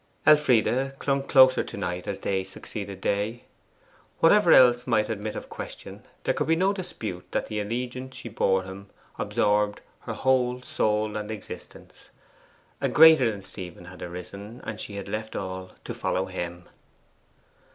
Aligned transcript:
Elfride 0.25 0.97
clung 0.97 1.21
closer 1.21 1.63
to 1.63 1.77
Knight 1.77 2.07
as 2.07 2.17
day 2.17 2.43
succeeded 2.43 3.01
day. 3.01 3.43
Whatever 4.17 4.51
else 4.51 4.87
might 4.87 5.09
admit 5.09 5.35
of 5.35 5.47
question, 5.47 6.01
there 6.23 6.33
could 6.33 6.47
be 6.47 6.55
no 6.55 6.73
dispute 6.73 7.27
that 7.29 7.45
the 7.45 7.59
allegiance 7.59 8.15
she 8.15 8.27
bore 8.27 8.63
him 8.63 8.89
absorbed 9.19 9.79
her 9.99 10.13
whole 10.13 10.59
soul 10.63 11.15
and 11.15 11.29
existence. 11.29 12.09
A 12.81 12.89
greater 12.89 13.29
than 13.29 13.43
Stephen 13.43 13.85
had 13.85 14.01
arisen, 14.01 14.59
and 14.63 14.79
she 14.79 14.95
had 14.95 15.07
left 15.07 15.35
all 15.35 15.69
to 15.83 15.93
follow 15.93 16.25
him. 16.25 16.67